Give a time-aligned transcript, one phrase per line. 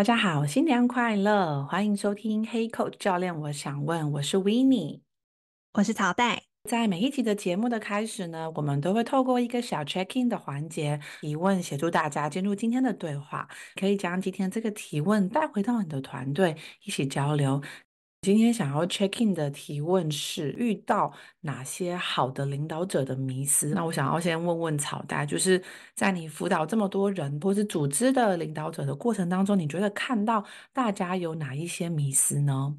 [0.00, 1.62] 大家好，新年快乐！
[1.66, 5.02] 欢迎收听 Hey Coach 教练，我想问，我是 Winnie，
[5.74, 6.44] 我是曹代。
[6.64, 13.46] 在每一集的节目的开始呢，我们都会透过一个小 check in 的环节提问，协助大家进入今天的对话。
[13.74, 17.60] 可以将今天这个提问带回到你的团队，一起交流。
[18.22, 23.68] 今天想要 check in 的提问是：遇到哪些好的领导者的迷思？
[23.68, 25.62] 那我想要先问问草大，就是
[25.94, 32.76] 在你辅导这么多人或是组织的领导者的过程当中，你觉得看到大家有哪一些迷思呢？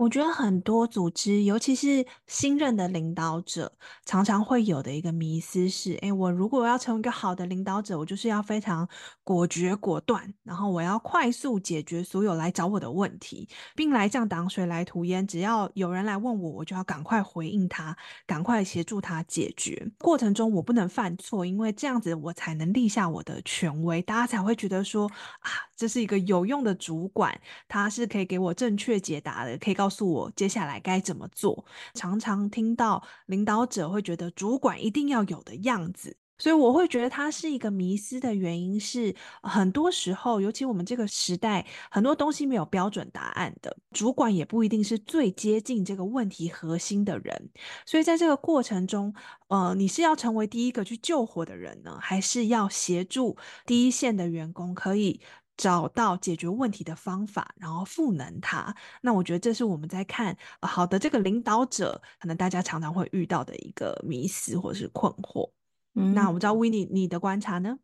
[0.00, 3.70] 我觉得很多组织，尤其是新任的领导者，
[4.06, 8.88] 常常会有的一个迷思是：诶，我如果要成为一个好的领导者，我就是要非常
[9.22, 17.94] 果决果断，然后我要快速解决所有来找我的问题，兵来将挡，水来土掩，只要有人来问我，我就要赶快回应他，
[18.26, 19.86] 赶快协助他解决。
[19.98, 25.06] 过程中我不能犯错，因为这样子我才能立下我的权威，大家才会觉得说
[25.40, 29.90] 啊，这是一个有用的主管，他是可以给我正确解答的，可以告。
[29.90, 31.66] 诉我接下来该怎么做。
[31.94, 47.50] 常常听到领导者会觉得主管一定要有的样子，所以我会觉得他是一个迷思的原因是，很多时候，尤其我们这个时代，很多东西没有标准答案的，主管也不一定是最接近这个问题核心的人。
[47.84, 49.12] 所以在这个过程中，
[49.48, 53.36] 呃，你是要成为第一个去救火的人呢，还是要协助
[53.66, 55.20] 第一线的员工可以
[55.60, 58.74] 找到解决问题的方法，然后赋能他。
[59.02, 65.50] 那我觉得这是我们在看好的这个领导者，可能大家常常会遇到的一个迷思或是困惑。
[65.94, 67.78] 嗯，那我不知道 Winnie 你的观察呢？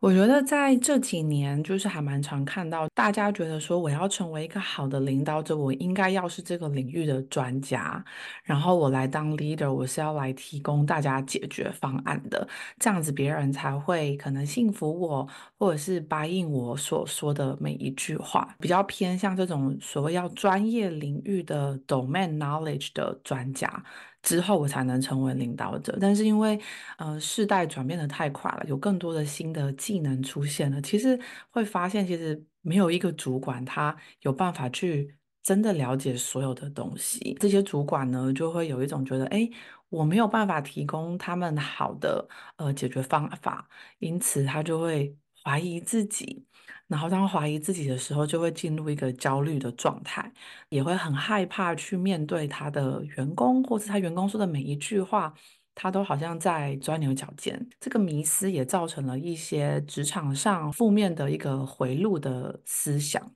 [0.00, 8.02] 我觉得在这几年，就是还蛮常看到大家觉得说，我要成为一个好的领导者，我应该要是这个领域的专家，
[8.42, 15.28] 然后我来当 leader，我是要来提供大家解决方案的，这样子别人才会可能信服我，
[15.58, 23.84] 或者是答应我所说的每一句话，比较偏向这种所谓要专业领域的 domain knowledge 的专家。
[24.22, 26.60] 之后我才能成为领导者，但是因为
[26.98, 31.18] 呃世代转变得太快了，有更多的新的技能出现了，其实
[31.50, 37.36] 会发现其实没有一个主管他有办法去真的了解所有的东西。
[37.40, 39.48] 这些主管呢就会有一种觉得，哎，
[39.88, 46.44] 我没有办法提供他们好的呃解决方法，因此他就会怀疑自己。
[46.90, 50.30] 然后当怀疑自己的时候，就会进入一个焦虑的状态，
[50.70, 55.32] 也会很害怕去面对他的员工，或是他员工说的每一句话，
[55.72, 57.64] 他都好像在钻牛角尖。
[57.78, 63.32] 这个迷思也造成了一些职场上负面的一个回路的思想。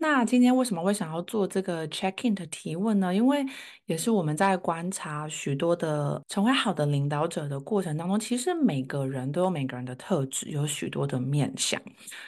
[0.00, 3.12] 那今天为什么会想要做这个 check in 的提问呢？
[3.12, 3.44] 因为
[3.86, 11.80] 也是我们在观察许多的成为好的领导者的过程当中，其实每个人都有每个人的特质，有许多的面向，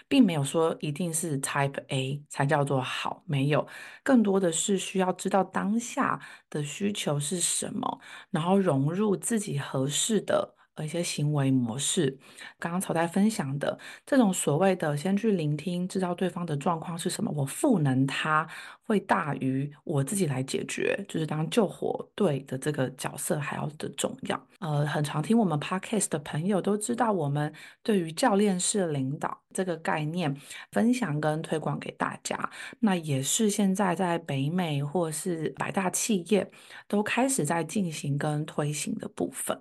[0.08, 3.64] 并没有说一定是 Type A 才叫做好，没有，
[4.02, 6.20] 更多的是需要知道当下
[6.50, 10.56] 的需求是什么，然后融入自己合适的。
[10.84, 12.18] 一些行为模式，
[12.58, 18.46] 刚刚曹代分享的这种所谓的先去聆听，知道对方的状况是什么，我赋能他
[18.82, 24.46] 会大于我自己来解决，就是当救火队的这个角色还要的重要。
[24.58, 27.52] 呃，很常听我们 podcast 的朋友都知道，我们
[27.82, 30.36] 对于教练式领导这个概念
[30.72, 32.50] 分享跟推广给大家，
[32.80, 36.50] 那也是现在在北美或是百大企业
[36.86, 39.58] 都开始在进行跟推行的部分。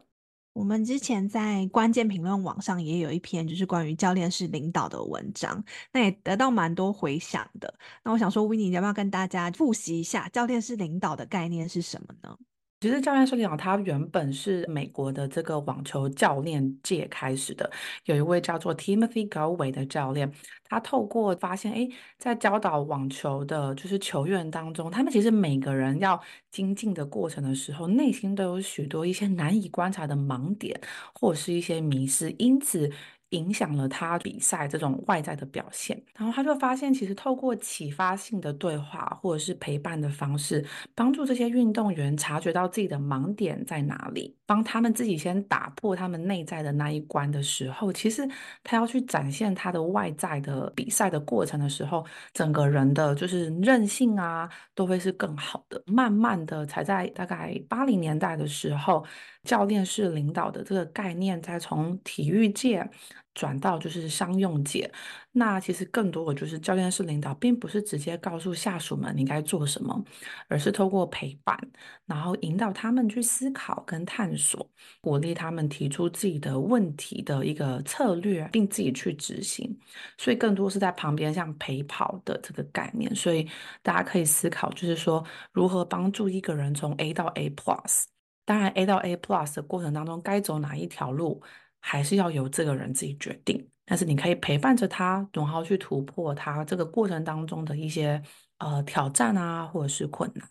[0.60, 5.64] 我们之前在关键评论网上也有一篇，就是关于教练是领导的文章，
[5.94, 7.74] 那也得到蛮多回响的。
[8.04, 12.38] 那我想说，Winnie，你要不要跟大家复习一下教练是领导的概念是什么呢？
[12.82, 17.70] 其实教练式领导他原本是美国的这个网球教练界开始的，
[18.06, 20.32] 有一位叫做 Timothy Gallwey 的教练，
[20.64, 26.22] 他透过发现，哎，在教导网球的就是球员当中，他们其实每个人要
[26.52, 30.80] 精进的过程的时候，内心都有许多一些难以观察的盲点，
[31.14, 32.90] 或者是一些迷失，因此，
[33.30, 40.66] 影响了他比赛这种外在的表现，然后他就发现，其实透过启发性的对话或者是陪伴的方式，
[40.96, 48.28] 帮助这些运动员察觉到自己的盲点在哪里，帮他们自己先打破他们内在的那一关的时候，其实
[48.64, 52.04] 他要去展现他的外在的比赛的过程的时候，
[52.34, 55.82] 整个人的就是韧性啊，都会是更好的。
[55.86, 59.06] 慢慢的，才在大概八零年代的时候，
[59.44, 62.90] 教练式领导的这个概念，才从体育界。
[63.34, 64.92] 转到就是商用界，
[65.32, 70.04] 那其实更多的就是教练式领导，并不是直接告诉下属们你该做什么，
[70.48, 71.58] 而是透过陪伴，
[72.06, 79.78] 然后引导他们去思考跟探索，鼓励他们提出自己的问题的一个策略，并自己去执行。
[80.18, 83.14] 所以更多是在旁边像陪跑的这个概念。
[83.16, 83.48] 所以
[83.82, 85.24] 大家可以思考，就是说
[85.54, 88.04] 如何帮助一个人从 A 到 A Plus。
[88.46, 91.42] 当然，A 到 A Plus 的过程当中，该走哪一条路？
[91.82, 98.22] 还是要由这个人自己决定，但是你可以陪伴着他，然后去突破他这个过程当中的一些
[98.58, 100.48] 呃挑战啊，或者是困难。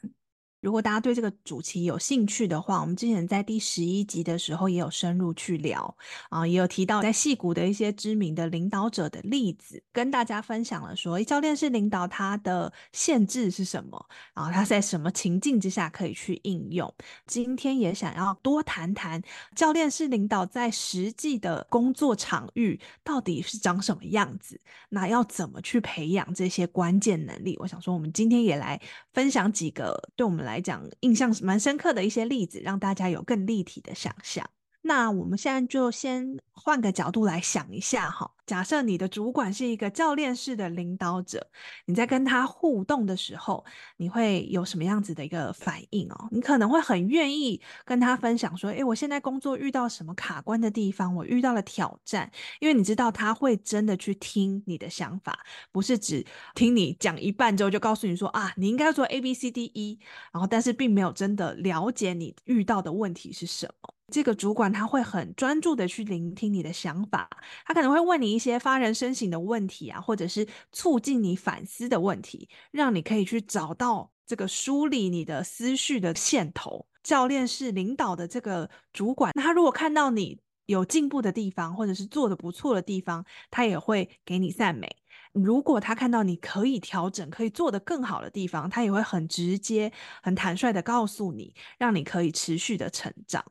[0.60, 5.96] 如果大家对这个主题有兴趣的话，我们之前在第十一集的时候也有深入去聊
[6.30, 16.92] 啊，也有提到在戏谷的一些知名的领导者的例子，跟大家分享了说，教练式领导它的限制是什么，然后它在什么情境之下可以去应用。
[17.26, 19.22] 今天也想要多谈谈
[19.54, 27.56] 教练式领导在实际的工作场域到底是长什么样子，那要怎么去培养这些关键能力？
[27.60, 28.80] 我想说，我们今天也来
[29.12, 34.48] 分享几个对我们来讲，印象蛮深刻的一些例子，让大家有更立体的想象。
[34.82, 38.30] 那我们现在就先换个角度来想一下哈。
[38.46, 41.46] 假设你的主管是一个教练式的领导者，
[41.84, 43.62] 你在跟他互动的时候，
[43.98, 46.28] 你会有什么样子的一个反应哦？
[46.30, 55.38] 你可能会很愿意跟他分享说：“诶，我现在工作遇到什么卡关的地方，我遇到了挑战。”因为你知道他会真的去听你的想法，
[55.70, 56.24] 不是只
[56.54, 59.98] 听你讲一半之后就告诉你说：“啊，你应该要做 A B C D E。”
[60.32, 63.94] 然后但是并没有真的了解你遇到的问题是什么。
[64.10, 67.28] 这个主管他会很专注的去聆听你的想法，
[67.66, 76.86] 他可能会问你一些发人深省的问题啊，或者是促进你反思的问题，让你可以去找到这个梳理你的思绪的线头。
[77.02, 84.88] 教练是领导的这个主管，那他如果看到你有进步的地方，或者是做得不错的地方，他也会给你赞美。
[85.32, 93.44] 如果他看到你可以调整、可以做得更好的地方，他也会很直接、很坦率的告诉你，让你可以持续的成长。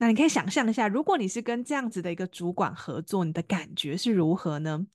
[0.00, 4.86] 那你可以想象一下，如果你是跟这样子的一个主管合作，你的感觉是如何呢？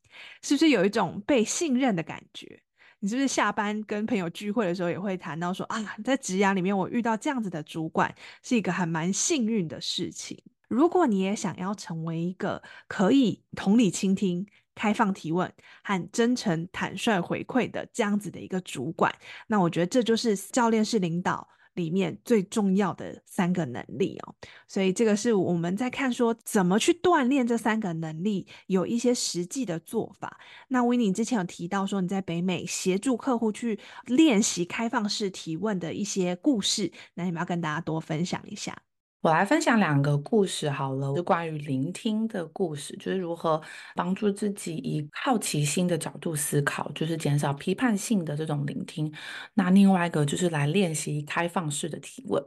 [0.42, 2.60] 是不是有一种被信任的感觉？
[3.00, 10.42] 你是不是下班跟朋友聚会的时候也会谈到说啊，在职涯里面我遇到这样子的主管是一个还蛮幸运的事情。
[10.68, 14.44] 如果你也想要成为一个可以同理倾听、
[14.74, 15.54] 开放提问
[15.84, 19.14] 和真诚坦率回馈的这样子的一个主管，
[19.46, 24.34] 那我觉得这就是教练式领导里面最重要的三个能力哦，
[24.68, 30.40] 所以这个是我们在看说怎么去锻炼这三个能力，有一些实际的做法。
[30.70, 38.85] 那 Winny 之前有提到说你在北美协助客户去练习开放式提问的一些故事，那你们要跟大家多分享一下。
[39.26, 43.60] 我来分享两个故事好了，是关于聆听的故事，就是如何
[43.96, 49.12] 帮助自己以好奇心的角度思考，就是减少批判性的这种聆听。
[49.56, 52.40] 那另外一个就是来练习开放式的提问。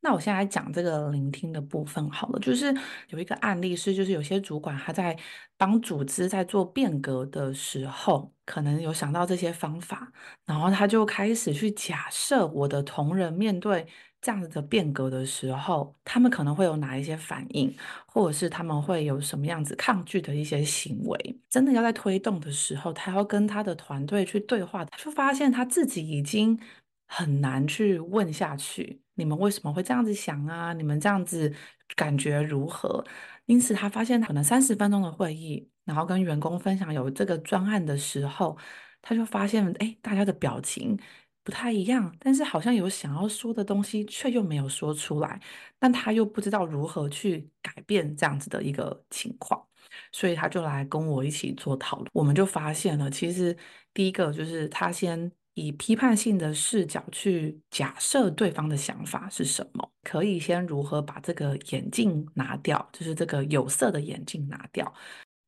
[0.00, 2.74] 那我现在来讲这个聆听的部分好了，就是
[3.08, 5.14] 有一个案例是，就是有些主管他在
[5.58, 10.10] 帮组织在做变革的时候，可能有想到这些方法，
[10.46, 13.86] 然后他就开始去假设我的同仁面对。
[14.26, 17.72] 这样子的变革的时候，他们可能会有哪一些反应，
[18.06, 21.40] 或者是他们会有什么样子抗拒的一些行为？
[21.48, 26.58] 真的要在推动的时候，他要跟他的团队去对话，他就发现他自己已经
[27.06, 29.00] 很难去问下去。
[29.14, 30.72] 你们为什么会这样子想啊？
[30.72, 31.54] 你们这样子
[31.94, 33.04] 感觉如何？
[33.44, 38.58] 因此，他发现可能三十分钟的会议，然后跟员工分享有这个专案的时候，
[39.00, 40.98] 他就发现，哎，大家的表情。
[41.46, 45.40] 不太一样，但是好像有想要说的东西，却又没有说出来，
[45.78, 49.64] 但他又不知道如何去改变这样子的一个情况，
[50.10, 52.10] 所以他就来跟我一起做讨论。
[52.12, 53.56] 我们就发现了，其实
[53.94, 64.92] 第一个就是他先以批判性的视角去假设对方的想法是什么，可以先如何把这个眼镜拿掉，就是这个有色的眼镜拿掉，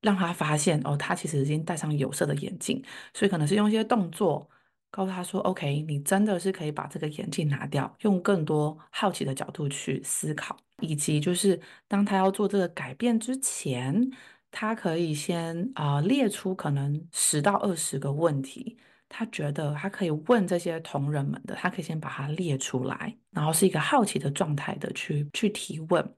[0.03, 2.81] 让他发现哦，他其实已经戴上有色的眼镜，
[3.15, 4.49] 所以可能是用一些动作
[4.91, 14.11] 告诉他说，OK，你真的是可以把这个眼镜拿掉，用更多好奇的角度去思考，以及就是当他要做这个改变之前，
[14.51, 18.79] 他可以先啊、列出可能十到二十个问题。
[19.11, 26.15] 他觉得他可以问这些同仁们的，他可以先把它列出来，然后是一个好奇的状态的去去提问，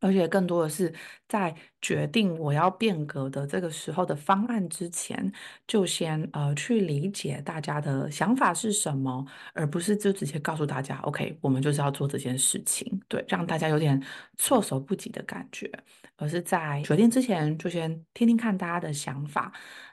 [0.00, 0.92] 而且更多的是
[1.28, 5.32] 在决定我要变革的这个时候的方案之前，
[5.66, 9.24] 就先呃去理解大家的想法是什么，
[9.54, 14.00] 而不是就直接告诉大家，OK，我们就是要做这件事情，对，让大家有点
[14.36, 15.70] 措手不及的感觉，
[16.16, 19.52] 而是在决定之前就先听听看大家的想法，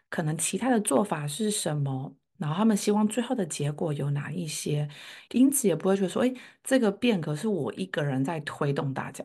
[0.09, 2.15] 可能其他的做法是什么。
[2.37, 4.89] 然后他们希望最后的结果有哪一些，
[5.31, 6.33] 因此也不会觉得说，哎，
[6.63, 9.23] 这个变革是我一个人在推动大家，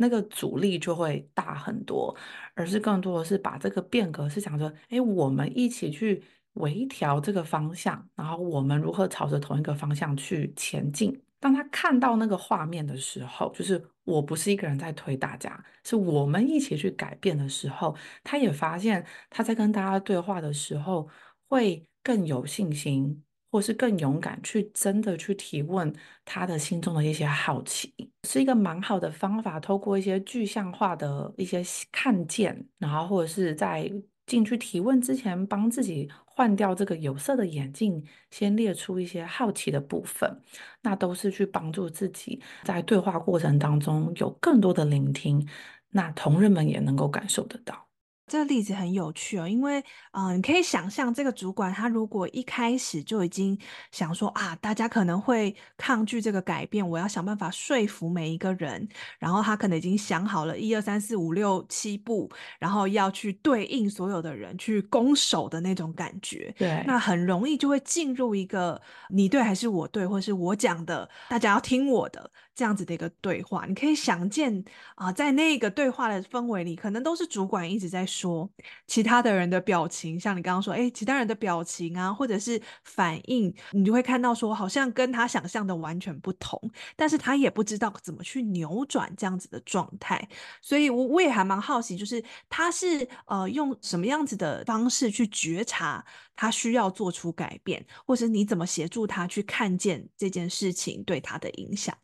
[0.00, 2.16] 那个阻力就会大很多，
[2.54, 6.22] 而是更多的是把这个变革是想着，哎，我们一起去
[6.54, 11.22] 微调这个方向，然后我们如何朝着同一个方向去前进。
[11.38, 21.06] 当他看到那个画面的时候，就是我不是一个人在推大家，是我们一起去改变的时候，他也发现他在跟大家对话的时候
[21.48, 21.86] 会。
[22.02, 25.92] 更有信心，或是更勇敢去真的去提问
[26.24, 27.92] 他的心中的一些好奇，
[28.28, 29.58] 是一个蛮好的方法。
[29.58, 33.90] 透过一些具象化的一些看见，然后或者是在
[34.26, 40.40] 进去提问之前，帮自己换掉这个有色的眼镜，先列出一些好奇的部分，
[40.82, 45.44] 那都是去帮助自己在对话过程当中有更多的聆听，
[45.90, 47.89] 那同仁们也能够感受得到。
[48.30, 49.80] 这个例子很有趣哦，因为，
[50.12, 53.58] 啊、呃，你可以想象，这个主管他如果一开始就已经
[53.90, 73.66] 想说啊，大家可能会抗拒这个改变，我要想办法说服每一个人，然后他可能已经想好了一二三四五六七步，然后要去对应所有的人去攻守的那种感觉，对，那很容易就会进入一个你对还是我对，或是我讲的，大家要听我的这样子的一个对话。
[73.66, 74.56] 你可以想见
[74.94, 78.19] 啊、呃，在那个对话的氛围里，可能都是主管一直在说。
[78.20, 78.50] 说
[78.86, 86.60] 其他的人的表情，像你刚刚说，哎，其他人的表情啊，或者是反应，你就会看到说，好像跟他想象的完全不同，
[86.96, 90.28] 但是他也不知道怎么去扭转这样子的状态，
[90.60, 96.04] 所以我我也还蛮好奇，就是他是呃用什么样子的方式去觉察
[96.36, 101.96] 他需要做出改变，或是你怎么协助他去看见这件事情对他的影响。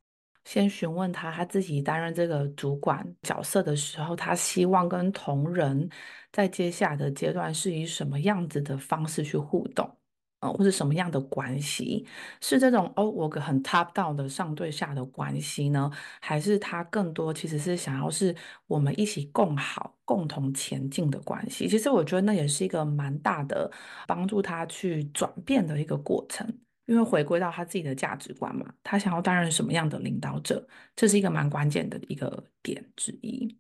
[0.47, 5.89] 先询问他，他自己担任这个主管角色的时候，他希望跟同仁
[6.33, 9.91] 在接下来的阶段是以什么样子的方式去互动，
[10.39, 12.07] 呃，或者什么样的关系？
[12.41, 18.33] 是这种哦，我个很 top down 的上对下的关系呢，还是他更多其实是想要是
[18.69, 21.67] 我们一起共好、共同前进的关系？
[21.67, 23.69] 其实我觉得那也是一个蛮大的
[24.07, 26.47] 帮助他去转变的一个过程。
[26.87, 33.57] 因为回归到他自己的价值观嘛，他想要担任什么样的领导者，这是一个蛮关键的一个点之一。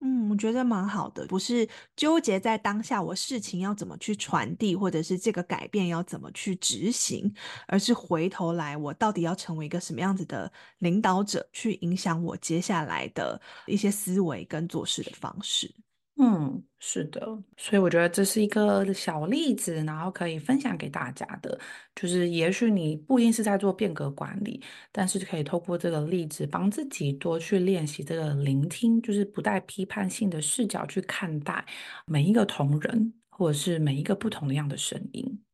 [0.00, 1.66] 嗯，我觉得蛮好的，不是
[1.96, 7.34] 纠结在当下我事情要怎么去传递，或者是这个改变要怎么去执行，
[7.66, 15.74] 而是回头来我到底要成为一个什么样子的领导者，去影响我接下来的一些思维跟做事的方式。
[16.18, 17.20] 嗯，是的，
[17.58, 21.58] 所以我觉得这是一个小例子，然后可以分享给大家的，
[21.94, 31.62] 就是也许你不一定是在做变革管理，但是可以透过这个例子，帮自己多去练习这个聆听，就是不带批判性的视角去看待
[32.06, 35.45] 每一个同仁，或者是每一个不同样的声音。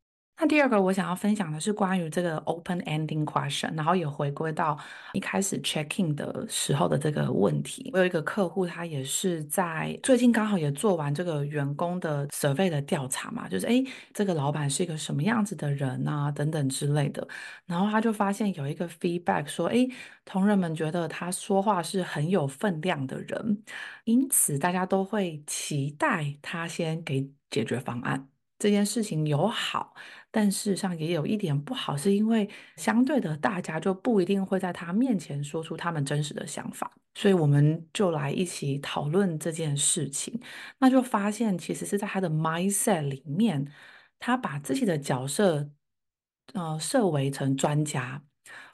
[0.43, 4.77] 那第二个我想要分享的是关于这个 open ending question，然后也回归到
[5.13, 7.91] 一开始 checking 的时候的这个问题。
[7.93, 17.25] 我有一个客户，他也是在最近刚好也做完这个员工的 survey 的调查嘛，就是诶，这个老板是一个什么样子的人啊，等等之类的。
[17.65, 19.89] 然后他就发现有一个 feedback 说，诶，
[20.25, 23.63] 同仁们觉得他说话是很有分量的人，
[24.03, 28.27] 因此大家都会期待他先给解决方案。
[28.63, 29.93] 这件事情有好，
[30.31, 40.41] 但事实上也有一点不好，是因为相对的，大家就不一定会在他面前说出他们真实的想法，所以我们就来一起讨论这件事情。
[40.79, 43.67] 那就发现，其实是在他的 mindset 里面，
[44.21, 45.69] 他把自己的角色，
[46.55, 48.23] 呃，设为成专家。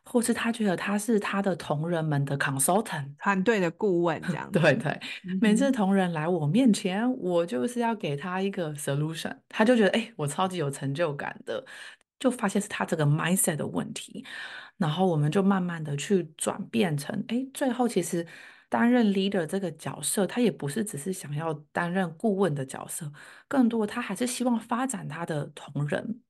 [0.09, 4.59] 或是他觉得他是他的同仁们的 consultant 团队的顾问这样 子。
[4.59, 5.00] 对对，
[5.41, 11.65] 每次同仁来我面前，我就是要给他一个 solution，他就觉得哎，我超级有成就感的。
[12.21, 14.27] 就发现是他这个 mindset 的问题，
[14.77, 18.27] 然后我们就慢慢的去转变成，哎，最后其实
[18.69, 23.09] 担任 leader 这个角色，他也不是只是想要担任顾问的角色，
[23.47, 26.21] 更多他还是希望发展他的同仁。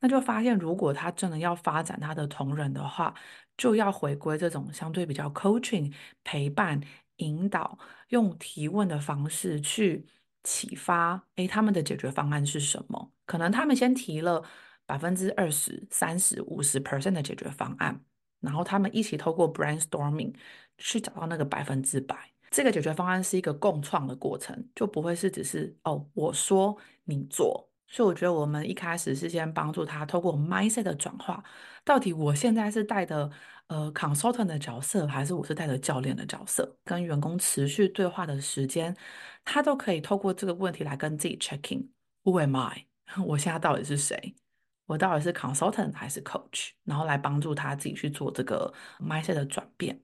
[0.00, 3.14] 那就发现，如果他真的要发展他的同仁的话，
[3.56, 5.92] 就要回归这种相对比较 coaching
[6.24, 6.80] 陪伴、
[7.16, 10.06] 引导，用提问的方式去
[10.42, 13.12] 启发，哎，他们的解决方案是什么？
[13.24, 14.42] 可能他们先提了。
[14.88, 18.00] 百分之二十、三十、五十 percent 的解决方案，
[18.38, 20.32] 然后他们一起透过 brainstorming
[20.78, 22.16] 去找到那个百分之百。
[22.52, 27.65] 这个解决方案是一个共创的过程，就不会是只是哦，我说你做。
[27.88, 31.42] 所以我觉得我们一开始是先帮助他透过 mindset 的转化，
[31.84, 33.30] 到底我现在是带的
[33.68, 36.76] 呃 consultant 的角色，还是我是带的教练的角色？
[36.84, 38.94] 跟员工持续对话的时间，
[39.44, 42.86] 他都可以透过这个问题来跟自己 checking：Who am I？
[43.24, 44.34] 我现在到底是谁？
[44.86, 50.00] 我到底是 consultant 还是 coach，然后来帮助他自己去做这个 mindset 的转变。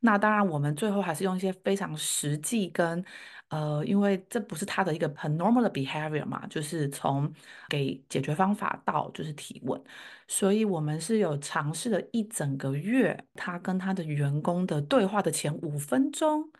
[0.00, 3.02] 那当然，我们最后还是用一些非常实际跟
[3.48, 7.32] 呃，因为这不是他的一个很 normal 的 behavior 嘛，就是从
[7.68, 9.80] 给解决方法到就是提问，
[10.26, 16.50] 所以我们是有尝试了一整个月，他跟他的员工的对话的前五分钟，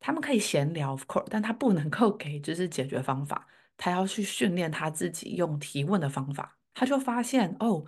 [0.00, 3.46] 他们可以闲聊，of course，但他不能够给就是解决方法，
[3.76, 6.56] 他要去训练他自己用提问的方法。
[6.74, 7.84] 他就发现哦，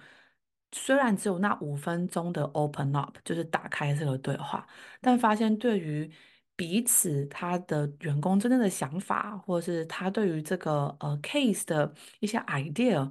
[0.73, 4.67] 虽然只有那五分钟的 open up，就是打开这个对话，
[5.01, 6.11] 但发现对于
[6.57, 13.11] 彼此他的员工真正的想法，或者是他对于这个呃 case 的一些 idea。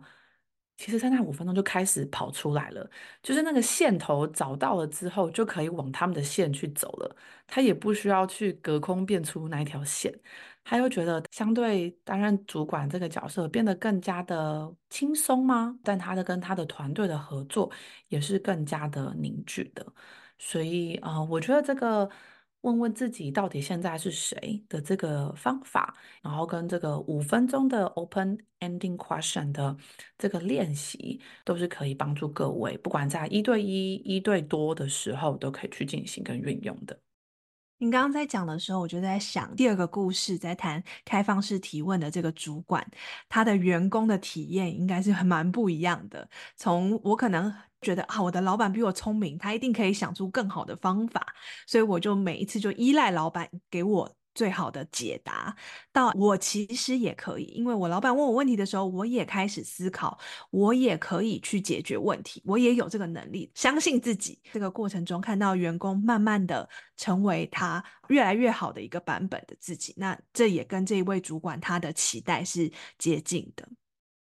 [0.75, 2.89] 其实，在那五分钟就开始跑出来了，
[3.21, 7.15] 就是那个线头找到了之后，就可以往他们的线去走了。
[7.47, 10.11] 他也不需要去隔空变出那一条线，
[10.63, 15.77] 他又觉得相对担任主管这个角色变得更加的轻松吗？
[15.83, 17.71] 但他的跟他的团队的合作
[18.07, 19.85] 也是更加的凝聚的。
[20.39, 22.09] 所以啊、呃，我觉得这个。
[22.63, 29.75] 问问自己到底现在是谁的这个方法，然后跟这个五分钟的 open ending question 的
[30.17, 36.97] 这个练习，都是可以帮助各位，不管在一对一、一对多的时候，都可以去进行跟运用的。
[37.79, 42.89] 您刚刚在讲的时候，我就在想第二个故事，在谈开放式提问的这个主管，
[43.27, 46.29] 他的员工的体验应该是很蛮不一样的。
[46.55, 51.23] 从我可能觉得啊，我的老板比我聪明，他一定可以想出更好的方法，
[51.67, 54.15] 所以我就每一次就依赖老板给我。
[54.35, 55.55] 最好的解答，
[55.91, 60.17] 到我其实也可以，因为我老板问我问题的时候，我也开始思考，
[60.49, 64.41] 我也可以去解决问题，我也有这个能力，相信自己。
[64.51, 66.67] 这个过程中，看到员工慢慢的
[66.97, 73.69] 成为他越来越好的一个版本的自己，那这也跟这一位主管他的期待是接近的。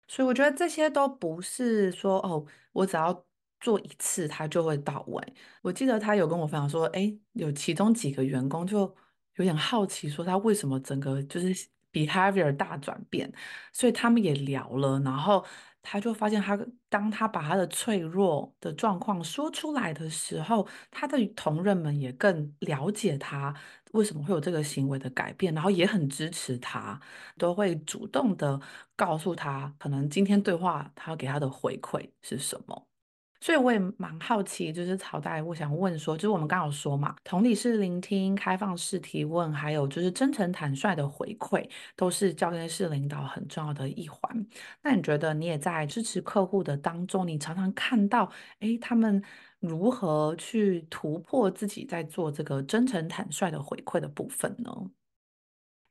[0.08, 3.14] 所以我觉得这些都不是说哦，我只要
[3.60, 5.34] 做一次他就会到位。
[5.62, 8.96] 我记得他有跟我分享说，哎，有其中几个员工就。
[9.36, 13.32] 有点好奇，说他为什么整个就是 behavior 大转变，
[13.72, 15.46] 所以他们也聊了，然后
[15.82, 23.56] 他就发现他，当他把他的脆弱的状况说出来的时候，他的同仁们也更了解他
[23.94, 27.00] 为什么会有这个行为的改变，然后也很支持他，
[27.38, 28.60] 都会主动的
[28.98, 32.89] 告诉他，可能今天对话他要给他的回馈是什么。
[33.42, 44.46] 所以我也蛮好奇，就是曹代，我想问说，就是我们刚好说嘛，同理是聆听、开放式提问，还有就是真诚坦率的回馈，都是教练式领导很重要的一环。
[44.82, 49.24] 那你觉得你也在支持客户的当中，你常常看到，诶，他们
[49.60, 54.72] 如何去突破自己在做这个真诚坦率的回馈的部分呢？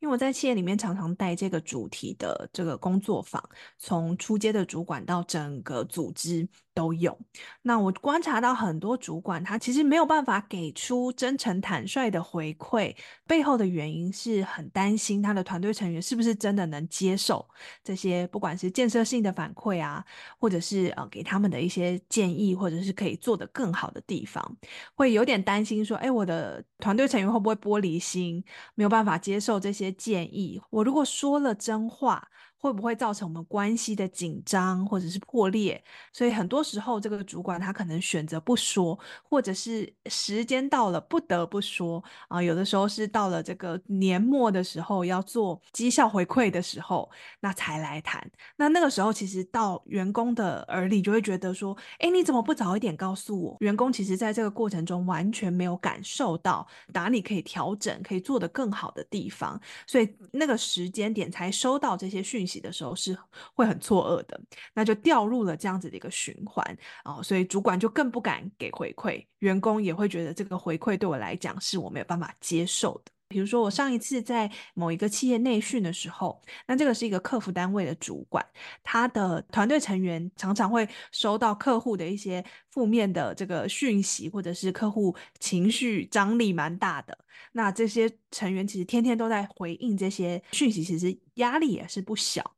[0.01, 3.43] 因为我在企业里面常常带这个主题的这个工作坊，
[3.79, 7.19] 从初阶的主管到整个组织都有。
[7.63, 12.95] 那我观察到很多主管，他其实没有办法给出真诚坦率的回馈，
[13.27, 17.45] 背后的原因是很担心他的团队成员是不是真的能接受
[17.83, 20.05] 这些，不管是建设性的反馈啊，
[20.39, 24.57] 或者是呃给他们的一些建议，或者是可以做得更好的地方，
[24.95, 28.45] 会有点担心说，哎，我的团队成员会不会玻璃心，
[28.77, 29.89] 没有办法接受这些。
[29.99, 35.83] 建议我如果说了真话，会不会造成我们关系的紧张或者是破裂？
[36.13, 42.43] 所以很多时候，这个主管他可能选择不说，或者是时间到了不得不说啊。
[42.43, 47.09] 有的时候是到了这个年末的时候要做绩效回馈的时候，
[47.41, 48.29] 那才来谈。
[48.57, 62.59] 那那个时候，其实到员工的耳里就会觉得说：“诶，你怎么不早一点告诉我？”员工其实在这个过程中完全没有感受到哪里可以调整、可以做得更好的地方，所以那个时间点才收到这些讯息。
[62.59, 63.17] 的时候是
[63.55, 64.41] 会很错愕的，
[64.75, 73.13] 那就掉入了这样子的一个循环啊，所以主管就更不敢给回馈，员工也会觉得这个回馈对我来讲是我没有办法接受的。
[73.29, 78.45] 比如说，我上一次在某一个企业内训的时候，那这个是一个客服单位的主管，
[78.83, 87.17] 他的团队成员常常会收到客户的一些负面的这个讯息，或者是客户情绪张力蛮大的。
[87.53, 92.58] 那这些成员其实天天都在回应这些讯息，其实压力也是不小。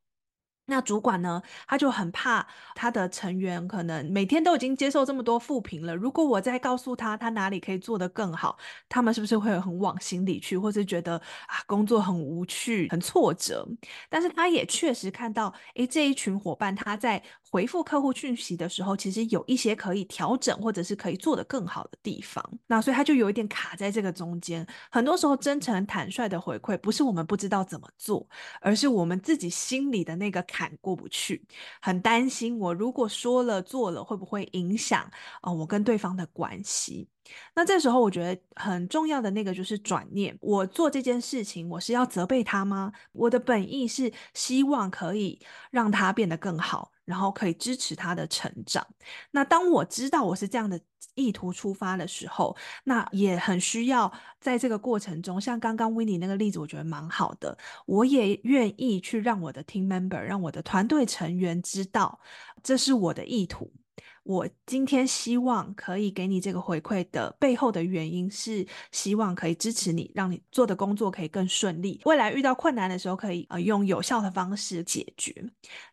[0.71, 8.57] 那主管呢，他就很怕他的成员可能每天都已经接受这么多负评了，如果我再告诉他他哪里可以做得更好，
[8.89, 13.67] 他们是不是会很往心里去，或是觉得啊工作很无趣、很挫折？
[14.09, 22.43] 但是他也确实看到，诶，这一群伙伴他在回复客户讯息的时候，其实有一些可以调整或者是可以做得更好的地方。
[22.69, 24.65] 那所以他就有一点卡在这个中间。
[24.89, 28.25] 很多时候，真诚坦率的回馈不是我们不知道怎么做，
[28.61, 30.71] 而是我们自己心里的那个坎。
[30.81, 31.47] 过不去，
[31.83, 37.09] 很担心我如果说了做了会不会影响啊、我跟对方的关系？
[37.55, 42.93] 那这时候我觉得很重要的那个就是转念，我做这件事情我是要责备他吗？
[43.13, 46.91] 我的本意是希望可以让他变得更好。
[47.11, 48.87] 然后可以支持他的成长。
[49.33, 50.81] 那当我知道我是这样的
[51.17, 57.59] 意图出发的时候，那也很需要在这个过程中，像刚刚 Winnie 那个例子，我觉得蛮好的。
[57.85, 62.21] 我也愿意去让我的 team member，让我的团队成员知道，
[62.63, 63.69] 这是我的意图。
[64.23, 72.01] 我今天希望可以给你这个回馈的背后的原因是希望可以支持你，让你做的工作可以更顺利。
[72.05, 75.35] 未来遇到困难的时候，可以呃用有效的方式解决。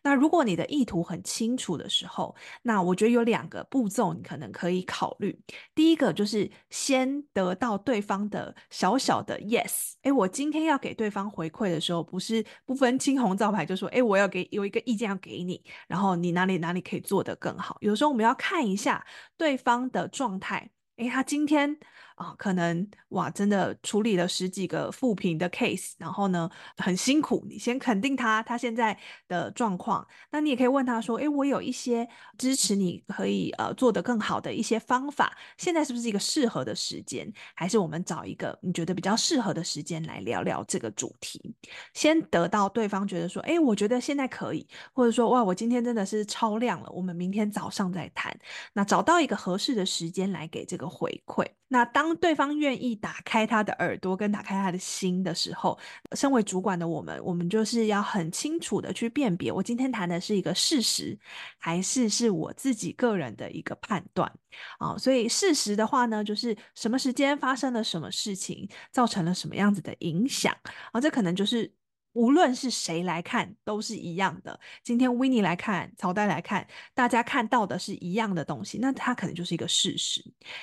[0.02, 5.36] 那如果你的意图很清楚的时候，那我觉得有两个步骤你可能可以考虑。
[5.74, 9.92] 第一个就是先得到对方的小小的 yes。
[10.02, 17.76] 诶，我今天要给对方回馈的时候，不是不分青红皂白就说，诶，我要给有一个意见要给你，然后你哪里哪里可以做得更好。
[17.80, 20.70] 有时候我们要要看一下对方的状态。
[20.98, 21.76] 诶，他今天
[22.16, 27.44] 啊，可能哇，真的处理了十几个复评的 case，然后呢，很辛苦。
[27.48, 30.04] 你先肯定他，他现在的状况。
[30.32, 37.32] 那你也可以问他说：“诶，我有一些支持你可以呃做得更好的一些方法，现在是不是一个适合的时间？
[37.54, 41.54] 还是我们找一个你觉得比较适合的时间来聊聊这个主题？
[41.94, 48.36] 先得到对方觉得说：诶，我觉得现在可以，或者说哇，我今天真的是超亮了，我们明天早上再谈。
[48.72, 50.87] 那找到一个合适的时间来给这个。
[50.88, 51.46] 回馈。
[51.70, 55.78] 那当对方愿意打开他的耳朵跟打开他的心的时候，
[56.12, 61.18] 身为主管的我们，我们就是要很清楚的去辨别，我今天谈的是一个事实，
[61.58, 64.32] 还是是我自己个人的一个判断
[64.78, 64.96] 啊？
[64.96, 70.56] 所以事实的话呢，就是什么时间发生了什么事情，造成了什么样子的影响
[70.92, 71.00] 啊？
[71.00, 71.77] 这可能就是。
[72.18, 74.58] 无论是谁来看都是一样的。
[74.82, 80.20] 今天 Winnie 来看，曹代来看，大家看到的是一样的东西，那它可能就是一个事实。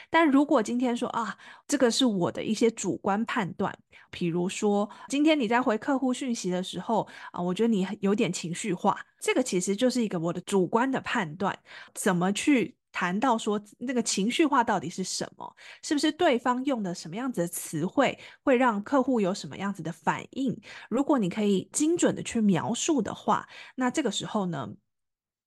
[0.10, 3.74] 但如果今天说啊，这个是我的一些主观判断，
[4.12, 11.58] 比如说今天你在回客户讯息的时候啊，我觉得你有点情绪化，这个其实就是一个我的主观的判断，
[11.94, 12.76] 怎么去？
[12.98, 15.54] 谈到说那个情绪化到底是什么？
[15.84, 20.58] 是不是对方用的什么样子的词汇会让客户有什么样子的反应？
[20.90, 24.70] 如果你可以精准的去描述的话，那这个时候呢，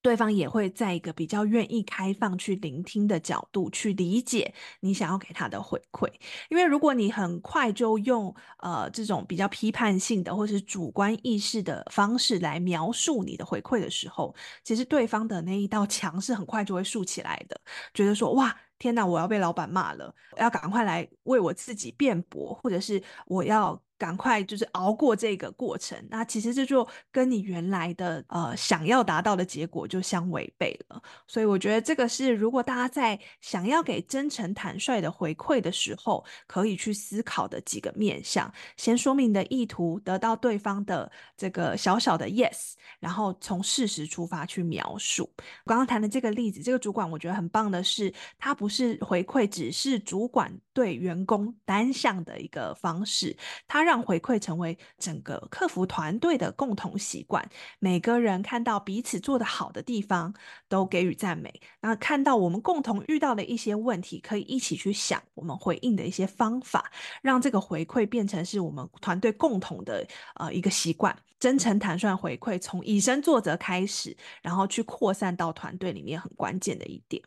[0.01, 6.09] 对方也会在一个比较愿意开放去聆听的角度去理解你想要给他的回馈，
[6.49, 14.35] 因为如果你很快就用呃这种比较批判性的或是主观意识的方式来描述你的回馈的时候，
[14.65, 17.61] 其实对方的那一道墙是很快就会竖起来的，
[17.93, 18.57] 觉得说哇。
[18.81, 19.05] 天哪！
[19.05, 25.99] 我要被老板骂了，我要赶快来为我自己辩驳，或者是我要赶快就是熬过这个过程。
[26.11, 31.03] 那其实这就跟你原来的呃想要达到的结果就相违背了。
[31.27, 38.53] 所以我觉得这个是如果大家在想要给真诚坦率的回馈的时候，可以去思考的几个面向。
[38.77, 45.27] 先说明你的意图，得到对方的这个小小的 yes，然后从事实出发去描述。
[45.65, 48.55] 刚刚谈的这个例子，这个主管我觉得很棒的是，他。
[48.59, 53.37] 不是回馈，只是主管对员工单向的一个方式。
[53.69, 57.43] 他让回馈成为整个客服团队的共同习惯。
[57.79, 60.35] 每个人看到彼此做得好的地方，
[60.69, 61.51] 都给予赞美。
[61.81, 71.17] 那看到我们共同遇到的一些问题，可以一起去想我们回应的一些方法，让这个回馈变成是我们团队共同的呃一个习惯。
[71.41, 77.23] 真诚坦率回馈，从以身作则开始，然后去扩散到团队里面很关键的一点。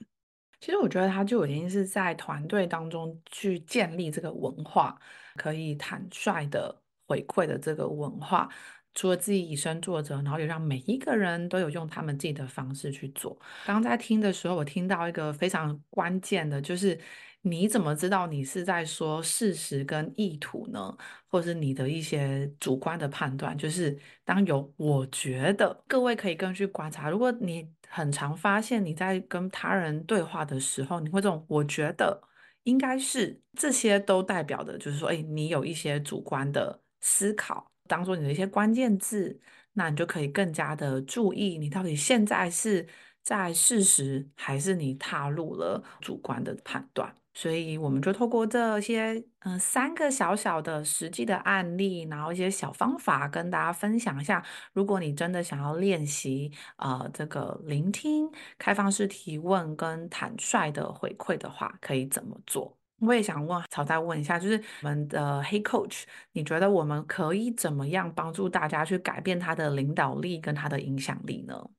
[0.60, 4.96] 其实我觉得他就已经是在团队当中去建立这个文化，
[5.36, 8.50] 可以坦率的回馈的这个文化。
[8.94, 13.40] 除了自己以身作则，然后也让每一个人都有用他们自己的方式去做。
[13.66, 17.00] 刚在听的时候，我听到一个非常关键的，就是
[17.42, 20.94] 你怎么知道你是在说事实跟意图呢？
[21.30, 23.58] 或是你的一些主观的判断？
[23.58, 27.10] 就是当有我觉得，各位可以更去观察。
[27.10, 32.22] 如果你很常发现你在跟他人对话的时候，你会这种我觉得
[32.64, 37.70] 应该是这些，都代表的就是说，哎，你有一些主观的思考。
[37.88, 39.38] 当做你的一些关键字，
[39.74, 42.88] 那你就可以更加的注意，你到底现在是
[43.22, 47.14] 在事实，还是你踏入了主观的判断。
[47.34, 54.44] 所以我们就透过这些嗯、三个小小的实际的案例，然后一些小方法跟大家分享一下。
[54.74, 62.78] 如果你真的想要练习呃这个聆听、开放式提问跟坦率的回馈的话，可以怎么做？
[63.00, 71.70] 我也想问曹代问一下，就是我们的黑 Coach，你觉得我们可以怎么样帮助大家去改变他的领导力跟他的影响力呢？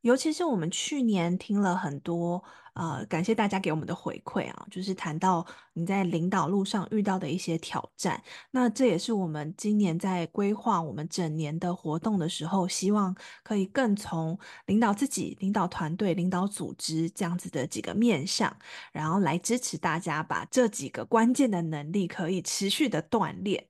[0.00, 2.42] 尤其是我们去年听了很多。
[2.74, 8.22] 呃，感谢大家给我们的回馈啊，就是谈到你在领导路上遇到的一些挑战。
[8.50, 18.54] 那这也是我们今年在规划我们整年的活动的时候，希望可以更从领导自己、领导团队、领导组织这样子的几个面向，
[18.90, 23.62] 然后来支持大家把这几个关键的能力可以持续的锻炼。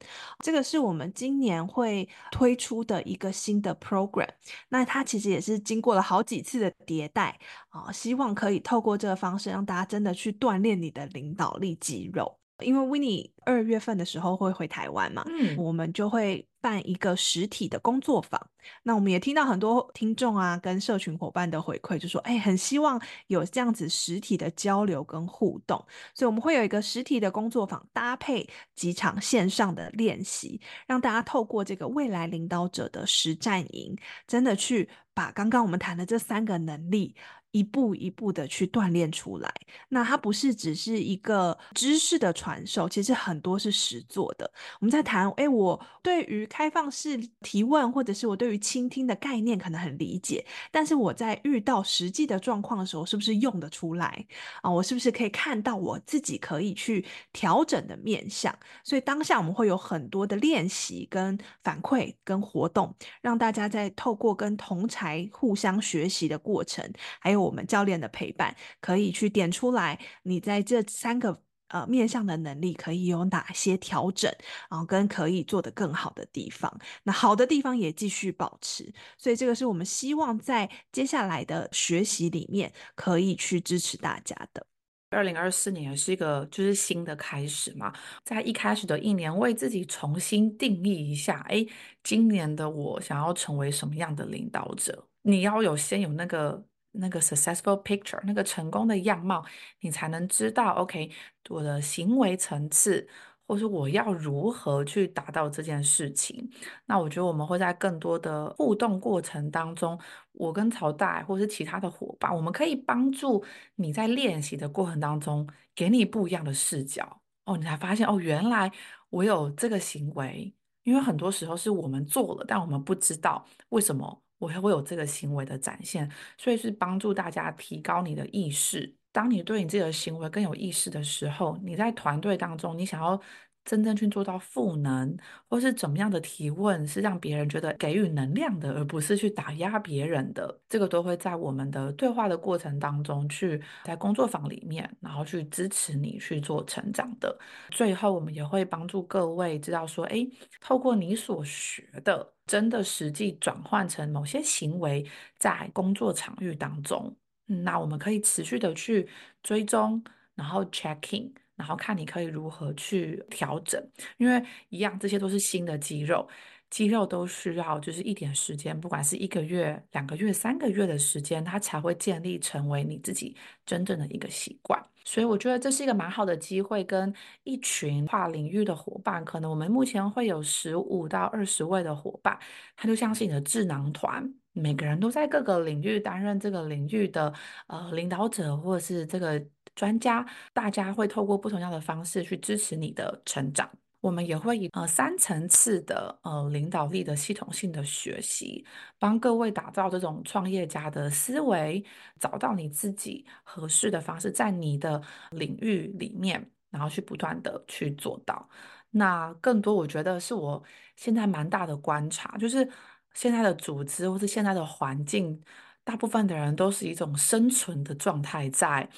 [0.44, 4.28] 这个是我们今年会推出的一个新的 program。
[4.68, 7.38] 那它其实也是经过了好几次的迭代
[7.70, 18.40] 啊，希望可以透过这个方式让大家真的去锻炼你的领导力肌肉，因为 Winnie 二月份的时候会回台湾嘛，嗯，我们就会办一个实体的工作坊。
[18.84, 25.76] 那我们也听到很多听众啊跟社群伙伴的回馈，就说哎，很希望有这样子实体的交流跟互动，
[26.14, 33.96] 所以我们会有一个实体的工作坊，搭配几场线上的练习，让大家透过这个未来领导者的实战营，
[34.28, 37.16] 真的去把刚刚我们谈的这三个能力。
[37.52, 39.52] 一步一步的去锻炼出来，
[39.88, 44.50] 那它不是只是一个知识的传授，其实很多是实做的。
[44.80, 54.26] 我们在谈，诶，我对于开放式提问，或者是我对于倾听的概念可能很理解，但是我在遇到实际的状况的时候，是不是用得出来
[54.62, 54.70] 啊？
[54.70, 58.56] 我是不是可以看到我自己可以去调整的面向？
[58.82, 67.41] 所以当下我们会有很多的练习、跟反馈、跟活动，让大家在透过跟同才互相学习的过程，还有。
[67.42, 74.30] 我们教练的陪伴，可以去点出来，你在这三个呃面向的能力可以有哪些调整，
[74.70, 76.70] 然后跟可以做得更好的地方，
[77.02, 78.92] 那好的地方也继续保持。
[79.16, 84.66] 所以这个是我们希望在接下来的学习里面可以去支持大家的。
[85.10, 87.92] 二零二四年也是一个就是新的开始嘛，
[88.24, 91.66] 在一开始的一年为自己重新定义一下，哎，
[92.02, 95.06] 今年的我想要成为什么样的领导者？
[95.22, 96.62] 你要有先有那个。
[96.92, 99.44] 那个 successful picture，那个成功的样貌，
[99.80, 101.10] 你才能知道，OK，
[101.48, 103.08] 我的行为层次，
[103.46, 106.50] 或是我要如何去达到这件事情。
[106.86, 109.98] 那我觉得我们会在更多的互动过程当中，
[110.32, 113.42] 我跟曹代或是其他的伙伴，我们可以帮助
[113.76, 117.20] 你在练习的过程当中，给你不一样的视角。
[117.46, 118.70] 哦，你才发现哦，原来
[119.10, 124.22] 我有这个行为，因为很多时候是我们做了，但我们不知道为什么。
[124.42, 128.94] 我还会有这个行为的展现，所以是帮助大家提高你的意识。
[129.12, 133.20] 当你对你自己的行为更有意识的时候，你在团队当中，你想要。
[133.64, 135.16] 真正去做到赋能，
[135.48, 140.60] 或是怎么样的提问，是让别人觉得给予能量的，而不是去打压别人的。
[140.68, 147.38] 这个都会在我们的对话的过程当中去，在工作坊里面，然后去支持你去做成长的。
[147.70, 150.28] 最后，我们也会帮助各位知道说，诶，
[150.60, 155.06] 透过你所学的，真的实际转换成某些行为，
[155.38, 157.14] 在工作场域当中，
[157.46, 159.08] 那我们可以持续的去
[159.42, 160.02] 追踪，
[160.34, 161.32] 然后 checking。
[161.56, 163.80] 然后看你可以如何去调整，
[164.16, 166.26] 因为一样，这些都是新的肌肉，
[166.70, 173.36] 肌肉都需要就是一点时间，不管是一个月、两个月、三个月的时间，它才会建立成为你自己
[173.66, 174.82] 真正的一个习惯。
[175.04, 177.12] 所以我觉得这是一个蛮好的机会，跟
[177.44, 182.38] 一群跨领域的伙伴，可能我们目前会有十五到二十位的伙伴，
[182.76, 187.32] 他就像是你的智囊团，每个人都在各个领域担任这个领域的
[187.66, 189.44] 呃领导者，或者是这个。
[189.74, 193.68] 专家，大家会透过不同样的方式去支持你的成长。
[194.00, 198.66] 我们也会以呃三层次的呃领导力的系统性的学习，
[198.98, 201.84] 帮各位打造这种创业家的思维，
[202.18, 208.48] 找到你自己合适的方式，在你的领域里面，然后去不断的去做到。
[208.90, 210.60] 那更多我觉得是我
[210.96, 212.68] 现在蛮大的观察，就是
[213.14, 215.40] 现在的组织或是现在的环境，
[215.84, 218.88] 大部分的人都是一种生存的状态在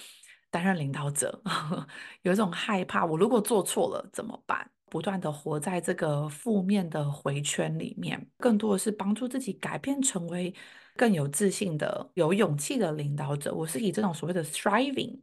[0.55, 1.43] 担任领导者，
[2.23, 4.71] 有一种害怕，我如果做错了怎么办？
[4.89, 10.55] 不断的活在这个负面的回圈里面，更多的是帮助自己改变，成为
[10.95, 13.53] 更有自信的、有勇气的领导者。
[13.53, 15.19] 我是以这种所谓的 thriving，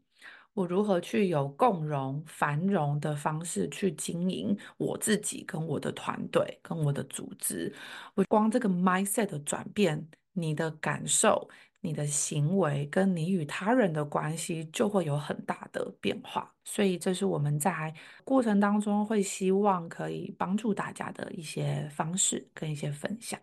[0.53, 7.73] 我如何去有共荣、繁荣的方式去经营我自己、跟我的团队、跟我的组织。
[8.13, 11.47] 我光这个 mindset 的转变，你的感受。
[11.81, 23.39] 你的行为跟你与他人的关系就会有很大的变化，所以这是我们在过程当中会希望可以帮助大家的一些方式跟一些分享。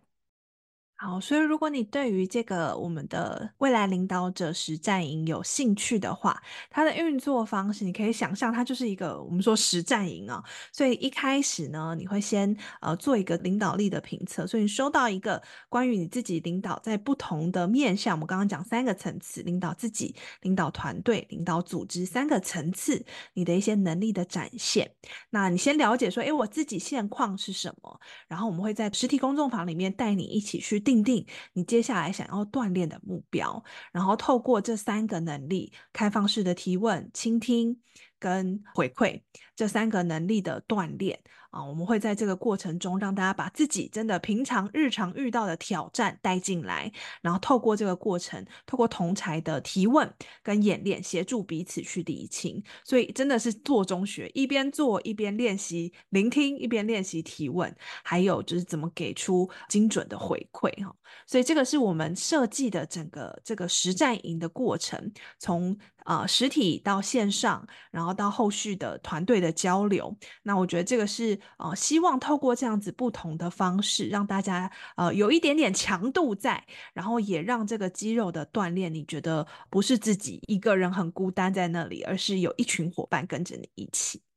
[1.01, 10.43] 好，所以如果你对于这个我们的未来领导者实战营有兴趣的话，它的运作方式你可以想象，它就是一个我们说实战营啊。
[10.73, 24.91] 所以一开始呢，你会先呃做一个领导力的评测，所以你收到一个关于你自己领导在不同的面向，我们刚刚讲三个层次：领导自己、领导团队、领导组织三个层次，你的一些能力的展现。
[25.31, 28.01] 那你先了解说，诶，我自己现况是什么？
[28.27, 30.83] 然后我们会在实体公众房里面带你一起去。
[30.89, 37.79] 定定你接下来想要锻炼的目标，然后透过这三个能力：开放式的提问、倾听
[38.19, 39.21] 跟回馈
[39.55, 41.21] 这三个能力的锻炼。
[41.51, 52.63] 啊，我们会在这个过程中让大家把自己真的平常日常遇到的挑战带进来，然后透过这个过程，透过同才的提问跟演练，协助彼此去理清。
[52.85, 60.95] 所以真的是做中学，一边做一边练习聆听，一边练习提问，还有就是怎么给出精准的回馈哈。
[61.27, 65.75] 所以这个是我们设计的整个这个实战营的过程，从
[66.09, 70.17] 啊、实体到线上，然后到后续的团队的交流。
[70.43, 71.39] 那我觉得这个是。
[71.59, 84.28] 啊，希望透过这样子不同的方式，让大家呃有一点点强度在，然后也让这个肌肉的锻炼，你觉得不是自己一个人很孤单在那里，而是有一群伙伴跟着你一起。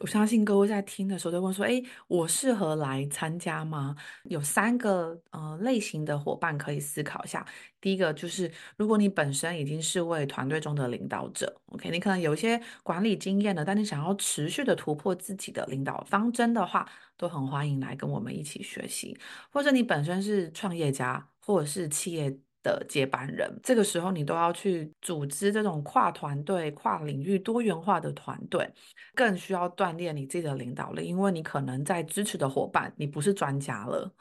[0.00, 7.46] 我相信各位在听的时候都会说：“诶，我适合来参加吗？”有三个呃类型的伙伴可以思考一下。
[7.80, 19.16] 第一个就是，如果你本身已经是位团队中的领导者，OK，你可能有一些管理经验了，但你想要持续的突破自己的领导方针的话，都很欢迎来跟我们一起学习。
[19.50, 28.68] 或者你本身是创业家，或者是企业的接班人，这个时候你都要去组织这种跨团队、跨领域、多元化的团队，
[29.14, 34.12] 更需要锻炼你自己的领导力，因为你可能在支持的伙伴，你不是专家了，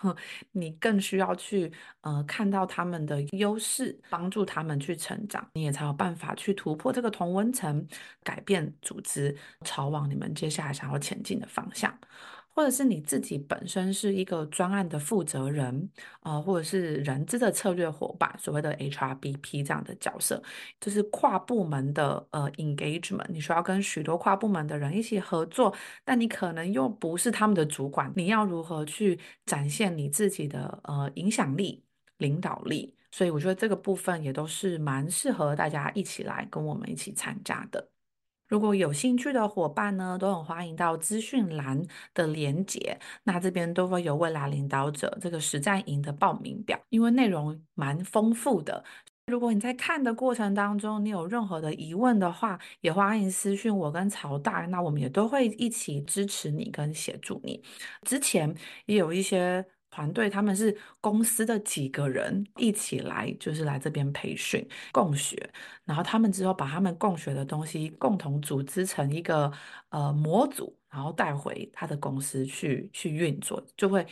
[0.51, 7.83] 你更需要去呃看到他们的优势，帮助他们去成长，你也才有办法去突破这个同温层，
[8.23, 11.91] 改变组织，朝往你们接下来想要前进的方向。
[12.55, 15.89] 或者是你自己本身是一个专案的负责人，
[16.21, 20.41] 呃，或者是人资的策略伙伴，所谓的 HRBP 这样的角色，
[20.79, 31.83] 就是跨部门的呃 engagement，你需要跟许多跨部门的人一起合作，但你可能又不是他们的主管，你要如何去展现你自己的呃影响力、
[32.19, 32.95] 领导力？
[33.11, 37.89] 所以我觉得这个部分也都是蛮适合大家一起来跟我们一起参加的。
[38.47, 41.81] 如果有兴趣的伙伴呢，都很欢迎到资讯栏
[42.13, 48.83] 的连结，那这边都会有未来领导者这个实战营的报名表，因为内容蛮丰富的。
[49.27, 57.61] 如果你在看的过程当中，你有任何的疑问的话，也欢迎私讯我跟曹大，那我们也都会一起支持你跟协助你。
[58.03, 58.55] 之前
[58.85, 59.65] 也有一些。
[59.95, 65.37] 团队他们是公司的几个人一起来，就是来这边培训共学，
[65.85, 69.49] 然后他们之后把他们共学的东西共同组织成一个
[69.89, 74.05] 呃模组，然后带回他的公司去去运作，就会。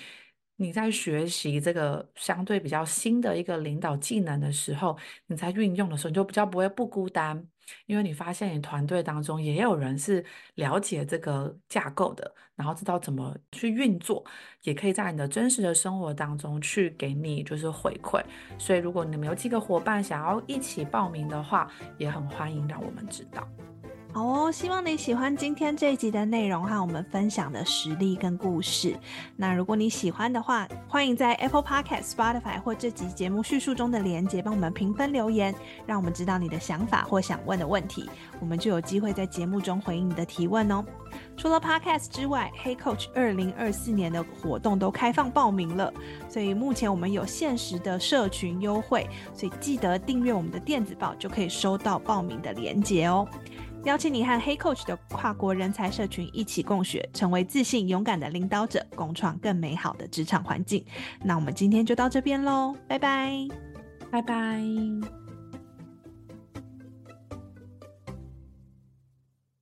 [0.55, 7.43] 你在学习这个相对比较新的一个领导技能的时候，你在运用的时候，你就比较不会不孤单，
[7.87, 10.23] 因为你发现你团队当中也有人是
[10.55, 14.23] 了解这个架构的，然后知道怎么去运作，
[14.61, 18.23] 也可以在你的真实的生活当中去给你就是回馈。
[18.59, 23.47] 所以，如果你们有几个伙伴想要一起报名的话，也很欢迎让我们知道。
[24.15, 28.95] 好哦，希望你喜欢今天这一集的内容和我们分享的实例跟故事。
[29.35, 35.53] 那如果你喜欢的话，欢迎在 Apple Podcast、Spotify 或这集节目叙述中的连结帮我们评分留言，
[35.87, 38.07] 让我们知道你的想法或想问的问题，
[38.39, 40.85] 我们就有机会在节目中回应你的提问哦。
[41.35, 45.91] 除了 Podcast 之外，Hey Coach 二零二四年的活动都开放报名了，
[46.29, 53.27] 所以目前我们有限时的社群优惠，所以记得订阅我们的电子报，就可以收到报名的连结哦。
[53.83, 60.83] 邀请你和黑 Coach 的跨国人才社群一起共学，成为自信勇敢的领导者，共创更美好的职场环境。
[61.23, 63.47] 那我们今天就到这边喽，拜拜，
[64.09, 65.22] 拜拜。